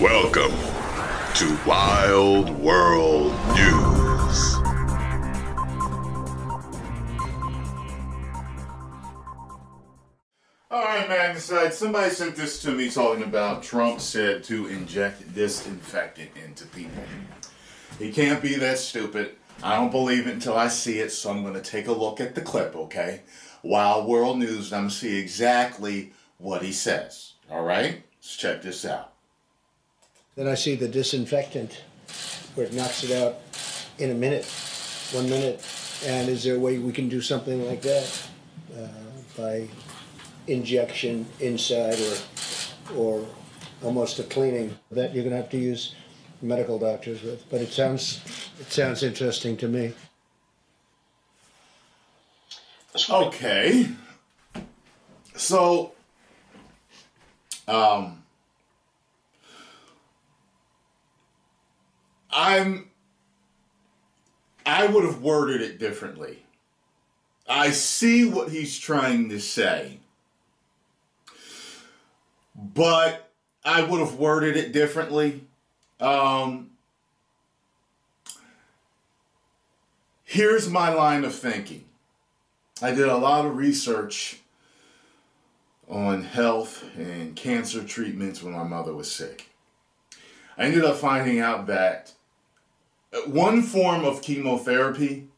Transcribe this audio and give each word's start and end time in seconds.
Welcome 0.00 0.52
to 1.34 1.58
Wild 1.66 2.48
World 2.58 3.32
News. 3.48 4.54
All 10.70 10.82
right, 10.82 11.06
Magnesite. 11.06 11.72
Somebody 11.72 12.08
sent 12.08 12.34
this 12.34 12.62
to 12.62 12.70
me 12.70 12.88
talking 12.88 13.24
about 13.24 13.62
Trump 13.62 14.00
said 14.00 14.42
to 14.44 14.68
inject 14.68 15.34
disinfectant 15.34 16.30
into 16.46 16.64
people. 16.68 17.02
He 17.98 18.10
can't 18.10 18.40
be 18.42 18.54
that 18.54 18.78
stupid. 18.78 19.32
I 19.62 19.76
don't 19.76 19.90
believe 19.90 20.26
it 20.26 20.32
until 20.32 20.56
I 20.56 20.68
see 20.68 21.00
it, 21.00 21.12
so 21.12 21.30
I'm 21.30 21.42
going 21.42 21.52
to 21.52 21.60
take 21.60 21.88
a 21.88 21.92
look 21.92 22.22
at 22.22 22.34
the 22.34 22.40
clip, 22.40 22.74
okay? 22.74 23.20
Wild 23.62 24.08
World 24.08 24.38
News, 24.38 24.72
and 24.72 24.76
I'm 24.76 24.82
going 24.84 24.88
to 24.88 24.96
see 24.96 25.18
exactly 25.18 26.14
what 26.38 26.62
he 26.62 26.72
says. 26.72 27.34
All 27.50 27.64
right? 27.64 28.02
Let's 28.18 28.36
check 28.38 28.62
this 28.62 28.86
out. 28.86 29.09
Then 30.40 30.48
I 30.48 30.54
see 30.54 30.74
the 30.74 30.88
disinfectant 30.88 31.82
where 32.54 32.64
it 32.64 32.72
knocks 32.72 33.04
it 33.04 33.10
out 33.10 33.40
in 33.98 34.10
a 34.10 34.14
minute, 34.14 34.46
one 35.12 35.28
minute. 35.28 35.62
And 36.06 36.30
is 36.30 36.44
there 36.44 36.56
a 36.56 36.58
way 36.58 36.78
we 36.78 36.92
can 36.92 37.10
do 37.10 37.20
something 37.20 37.66
like 37.66 37.82
that 37.82 38.28
uh, 38.74 38.88
by 39.36 39.68
injection 40.46 41.26
inside 41.40 41.98
or 42.00 42.96
or 42.96 43.26
almost 43.82 44.18
a 44.18 44.22
cleaning 44.22 44.78
that 44.90 45.12
you're 45.12 45.24
going 45.24 45.36
to 45.36 45.42
have 45.42 45.50
to 45.50 45.58
use 45.58 45.94
medical 46.40 46.78
doctors 46.78 47.22
with? 47.22 47.44
But 47.50 47.60
it 47.60 47.70
sounds 47.70 48.22
it 48.58 48.72
sounds 48.72 49.02
interesting 49.02 49.58
to 49.58 49.68
me. 49.68 49.92
Okay. 53.10 53.90
So, 55.36 55.92
um, 57.68 58.22
I'm, 62.32 62.90
I 64.64 64.86
would 64.86 65.04
have 65.04 65.22
worded 65.22 65.60
it 65.60 65.78
differently. 65.78 66.44
I 67.48 67.70
see 67.70 68.24
what 68.24 68.50
he's 68.50 68.78
trying 68.78 69.28
to 69.30 69.40
say, 69.40 69.98
but 72.54 73.30
I 73.64 73.82
would 73.82 74.00
have 74.00 74.14
worded 74.14 74.56
it 74.56 74.72
differently. 74.72 75.44
Um, 75.98 76.70
here's 80.24 80.68
my 80.68 80.94
line 80.94 81.24
of 81.24 81.34
thinking. 81.34 81.84
I 82.80 82.92
did 82.92 83.08
a 83.08 83.16
lot 83.16 83.44
of 83.44 83.56
research 83.56 84.40
on 85.88 86.22
health 86.22 86.84
and 86.96 87.34
cancer 87.34 87.82
treatments 87.82 88.42
when 88.42 88.54
my 88.54 88.62
mother 88.62 88.94
was 88.94 89.10
sick. 89.10 89.50
I 90.56 90.64
ended 90.64 90.84
up 90.84 90.96
finding 90.96 91.40
out 91.40 91.66
that 91.66 92.12
one 93.26 93.62
form 93.62 94.04
of 94.04 94.22
chemotherapy 94.22 95.28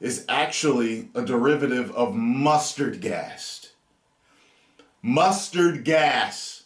is 0.00 0.24
actually 0.28 1.08
a 1.14 1.22
derivative 1.22 1.90
of 1.92 2.14
mustard 2.14 3.00
gas. 3.00 3.72
Mustard 5.02 5.84
gas. 5.84 6.64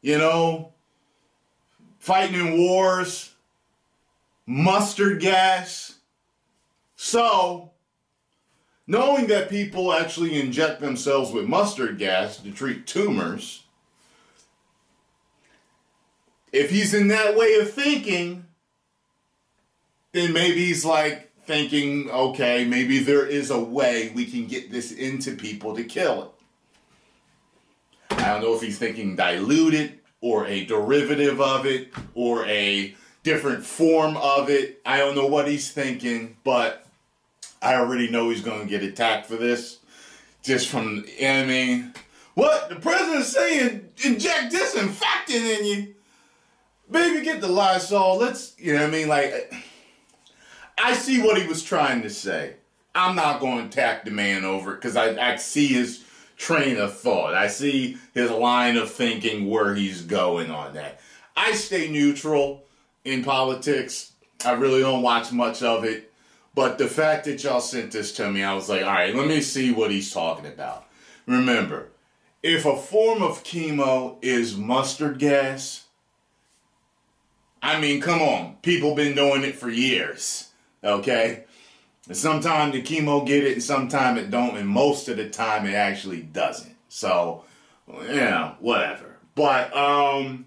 You 0.00 0.18
know, 0.18 0.72
fighting 1.98 2.38
in 2.38 2.58
wars, 2.58 3.34
mustard 4.46 5.20
gas. 5.20 5.96
So, 6.94 7.72
knowing 8.86 9.26
that 9.26 9.50
people 9.50 9.92
actually 9.92 10.40
inject 10.40 10.80
themselves 10.80 11.32
with 11.32 11.46
mustard 11.48 11.98
gas 11.98 12.38
to 12.38 12.52
treat 12.52 12.86
tumors, 12.86 13.64
if 16.52 16.70
he's 16.70 16.94
in 16.94 17.08
that 17.08 17.36
way 17.36 17.56
of 17.56 17.72
thinking, 17.72 18.45
then 20.16 20.32
maybe 20.32 20.64
he's 20.66 20.84
like 20.84 21.32
thinking, 21.44 22.10
okay, 22.10 22.64
maybe 22.64 22.98
there 22.98 23.26
is 23.26 23.50
a 23.50 23.60
way 23.60 24.10
we 24.14 24.26
can 24.26 24.46
get 24.46 24.70
this 24.70 24.92
into 24.92 25.36
people 25.36 25.76
to 25.76 25.84
kill 25.84 26.22
it. 26.22 26.30
I 28.10 28.32
don't 28.32 28.42
know 28.42 28.54
if 28.54 28.62
he's 28.62 28.78
thinking 28.78 29.14
diluted 29.14 30.00
or 30.20 30.46
a 30.46 30.64
derivative 30.64 31.40
of 31.40 31.66
it 31.66 31.92
or 32.14 32.44
a 32.46 32.94
different 33.22 33.64
form 33.64 34.16
of 34.16 34.48
it. 34.50 34.80
I 34.84 34.98
don't 34.98 35.14
know 35.14 35.26
what 35.26 35.46
he's 35.46 35.70
thinking, 35.70 36.36
but 36.42 36.86
I 37.60 37.74
already 37.74 38.08
know 38.08 38.30
he's 38.30 38.40
going 38.40 38.62
to 38.62 38.66
get 38.66 38.82
attacked 38.82 39.26
for 39.26 39.36
this. 39.36 39.78
Just 40.42 40.68
from, 40.68 41.04
know 41.20 41.92
what 42.34 42.46
What? 42.46 42.68
The 42.68 42.76
president's 42.76 43.28
saying 43.32 43.88
inject 44.04 44.52
disinfectant 44.52 45.44
in 45.44 45.64
you. 45.64 45.94
Baby, 46.90 47.24
get 47.24 47.40
the 47.40 47.48
Lysol. 47.48 48.18
Let's, 48.18 48.54
you 48.58 48.72
know 48.72 48.82
what 48.82 48.88
I 48.88 48.92
mean? 48.92 49.08
Like, 49.08 49.52
I 50.78 50.94
see 50.94 51.22
what 51.22 51.40
he 51.40 51.46
was 51.46 51.62
trying 51.62 52.02
to 52.02 52.10
say. 52.10 52.54
I'm 52.94 53.16
not 53.16 53.40
going 53.40 53.58
to 53.58 53.66
attack 53.66 54.04
the 54.04 54.10
man 54.10 54.44
over 54.44 54.72
it 54.72 54.76
because 54.76 54.96
I, 54.96 55.32
I 55.32 55.36
see 55.36 55.68
his 55.68 56.04
train 56.36 56.76
of 56.78 56.98
thought. 56.98 57.34
I 57.34 57.48
see 57.48 57.98
his 58.14 58.30
line 58.30 58.76
of 58.76 58.90
thinking 58.90 59.48
where 59.48 59.74
he's 59.74 60.02
going 60.02 60.50
on 60.50 60.74
that. 60.74 61.00
I 61.36 61.52
stay 61.52 61.90
neutral 61.90 62.64
in 63.04 63.24
politics. 63.24 64.12
I 64.44 64.52
really 64.52 64.80
don't 64.80 65.02
watch 65.02 65.32
much 65.32 65.62
of 65.62 65.84
it. 65.84 66.12
But 66.54 66.78
the 66.78 66.88
fact 66.88 67.26
that 67.26 67.44
y'all 67.44 67.60
sent 67.60 67.92
this 67.92 68.12
to 68.12 68.30
me, 68.30 68.42
I 68.42 68.54
was 68.54 68.68
like, 68.70 68.82
all 68.82 68.88
right, 68.88 69.14
let 69.14 69.28
me 69.28 69.42
see 69.42 69.72
what 69.72 69.90
he's 69.90 70.12
talking 70.12 70.46
about. 70.46 70.86
Remember, 71.26 71.88
if 72.42 72.64
a 72.64 72.76
form 72.76 73.22
of 73.22 73.44
chemo 73.44 74.16
is 74.22 74.56
mustard 74.56 75.18
gas, 75.18 75.84
I 77.62 77.78
mean, 77.78 78.00
come 78.00 78.22
on, 78.22 78.56
people 78.62 78.94
been 78.94 79.14
doing 79.14 79.42
it 79.42 79.56
for 79.56 79.68
years, 79.68 80.50
okay? 80.86 81.44
And 82.08 82.16
sometimes 82.16 82.72
the 82.72 82.82
chemo 82.82 83.26
get 83.26 83.44
it, 83.44 83.54
and 83.54 83.62
sometimes 83.62 84.20
it 84.20 84.30
don't, 84.30 84.56
and 84.56 84.68
most 84.68 85.08
of 85.08 85.16
the 85.16 85.28
time 85.28 85.66
it 85.66 85.74
actually 85.74 86.22
doesn't. 86.22 86.76
So, 86.88 87.44
yeah, 88.08 88.54
whatever. 88.60 89.16
But 89.34 89.76
um, 89.76 90.46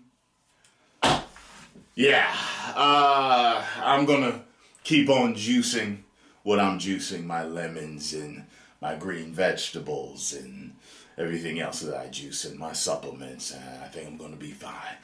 yeah, 1.96 2.34
uh, 2.76 3.64
I'm 3.84 4.06
gonna 4.06 4.42
keep 4.84 5.10
on 5.10 5.36
juicing 5.36 6.00
what 6.44 6.60
I'm 6.60 6.80
juicing, 6.80 7.26
my 7.26 7.44
lemons 7.44 8.14
and 8.14 8.46
my 8.82 8.96
green 8.96 9.34
vegetables 9.34 10.34
and 10.34 10.74
everything 11.18 11.60
else 11.60 11.82
that 11.82 11.96
I 11.96 12.08
juice 12.08 12.46
and 12.46 12.58
my 12.58 12.74
supplements. 12.74 13.52
And 13.52 13.64
I 13.84 13.88
think 13.88 14.08
I'm 14.08 14.18
gonna 14.18 14.38
be 14.38 14.52
fine 14.52 14.98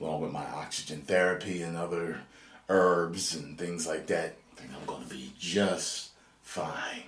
along 0.00 0.22
with 0.22 0.32
my 0.32 0.46
oxygen 0.46 1.02
therapy 1.02 1.62
and 1.62 1.76
other 1.76 2.20
herbs 2.70 3.34
and 3.34 3.58
things 3.58 3.86
like 3.86 4.06
that, 4.06 4.36
I 4.52 4.60
think 4.60 4.72
I'm 4.74 4.86
going 4.86 5.02
to 5.02 5.10
be 5.10 5.32
just 5.38 6.10
fine. 6.40 7.02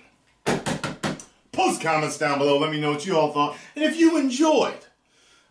Post 1.51 1.81
comments 1.81 2.17
down 2.17 2.37
below. 2.37 2.59
Let 2.59 2.71
me 2.71 2.81
know 2.81 2.91
what 2.91 3.05
you 3.05 3.17
all 3.17 3.31
thought. 3.31 3.57
And 3.75 3.85
if 3.85 3.97
you 3.97 4.17
enjoyed 4.17 4.85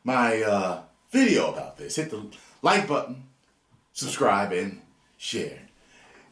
my 0.05 0.43
uh, 0.43 0.83
video 1.11 1.51
about 1.51 1.79
this, 1.79 1.97
hit 1.97 2.11
the 2.11 2.27
like 2.61 2.87
button, 2.87 3.25
subscribe, 3.93 4.53
and 4.53 4.83
share. 5.17 5.61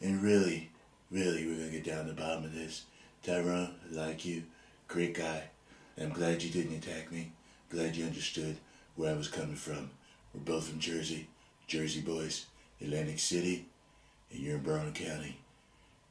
And 0.01 0.21
really, 0.21 0.69
really, 1.09 1.47
we're 1.47 1.55
going 1.55 1.71
to 1.71 1.77
get 1.77 1.83
down 1.83 2.05
to 2.05 2.13
the 2.13 2.21
bottom 2.21 2.43
of 2.43 2.53
this. 2.53 2.83
Tyrone, 3.23 3.75
like 3.91 4.25
you. 4.25 4.43
Great 4.87 5.15
guy. 5.15 5.43
I'm 5.99 6.09
glad 6.09 6.43
you 6.43 6.49
didn't 6.49 6.77
attack 6.77 7.11
me. 7.11 7.31
Glad 7.69 7.95
you 7.95 8.05
understood 8.05 8.57
where 8.95 9.13
I 9.13 9.17
was 9.17 9.27
coming 9.27 9.55
from. 9.55 9.91
We're 10.33 10.41
both 10.41 10.67
from 10.67 10.79
Jersey, 10.79 11.27
Jersey 11.67 12.01
boys, 12.01 12.47
Atlantic 12.81 13.19
City, 13.19 13.67
and 14.31 14.41
you're 14.41 14.55
in 14.55 14.63
Broward 14.63 14.93
County, 14.95 15.37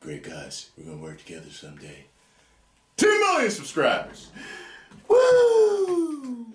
great 0.01 0.23
guys. 0.23 0.71
We're 0.77 0.85
gonna 0.85 1.03
work 1.03 1.19
together 1.19 1.51
someday. 1.51 2.05
Two 2.97 3.19
million 3.21 3.51
subscribers. 3.51 4.29
Woo! 5.09 6.47